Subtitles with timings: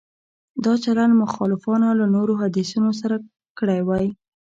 [0.63, 3.15] دا چلند مخالفانو له نورو حدیثونو سره
[3.59, 4.05] کړی وای.